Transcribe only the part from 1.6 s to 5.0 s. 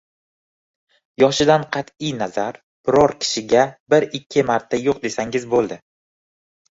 qat’iy nazar biror kishiga bir-ikki marta